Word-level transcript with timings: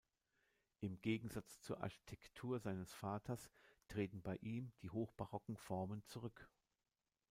Im 0.79 0.99
Gegensatz 0.99 1.59
zur 1.61 1.81
Architektur 1.83 2.59
seines 2.59 2.91
Vaters 2.91 3.51
treten 3.87 4.23
bei 4.23 4.37
ihm 4.37 4.71
die 4.81 4.89
hochbarocken 4.89 5.57
Formen 5.57 6.03
zurück. 6.07 6.49